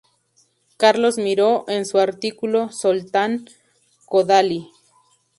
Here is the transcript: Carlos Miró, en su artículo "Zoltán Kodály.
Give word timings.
Carlos 0.77 1.19
Miró, 1.19 1.63
en 1.67 1.85
su 1.85 1.99
artículo 1.99 2.71
"Zoltán 2.71 3.45
Kodály. 4.07 4.71